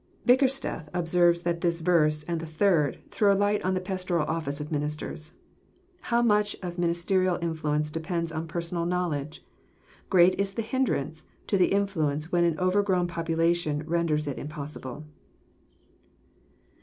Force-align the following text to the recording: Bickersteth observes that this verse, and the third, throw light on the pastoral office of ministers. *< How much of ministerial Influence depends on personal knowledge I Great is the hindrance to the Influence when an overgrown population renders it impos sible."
Bickersteth 0.25 0.89
observes 0.95 1.43
that 1.43 1.61
this 1.61 1.79
verse, 1.79 2.23
and 2.23 2.39
the 2.39 2.47
third, 2.47 2.97
throw 3.11 3.35
light 3.35 3.63
on 3.63 3.75
the 3.75 3.79
pastoral 3.79 4.25
office 4.25 4.59
of 4.59 4.71
ministers. 4.71 5.33
*< 5.65 6.01
How 6.09 6.23
much 6.23 6.55
of 6.63 6.79
ministerial 6.79 7.37
Influence 7.39 7.91
depends 7.91 8.31
on 8.31 8.47
personal 8.47 8.87
knowledge 8.87 9.45
I 9.45 9.89
Great 10.09 10.39
is 10.39 10.53
the 10.53 10.63
hindrance 10.63 11.25
to 11.45 11.55
the 11.55 11.67
Influence 11.67 12.31
when 12.31 12.43
an 12.43 12.57
overgrown 12.57 13.05
population 13.05 13.83
renders 13.85 14.25
it 14.27 14.37
impos 14.37 14.75
sible." 14.75 15.03